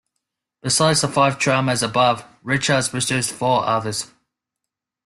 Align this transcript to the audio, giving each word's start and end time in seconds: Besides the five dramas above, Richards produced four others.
Besides 0.63 1.01
the 1.01 1.07
five 1.07 1.37
dramas 1.37 1.83
above, 1.83 2.25
Richards 2.41 2.89
produced 2.89 3.31
four 3.33 3.63
others. 3.67 4.07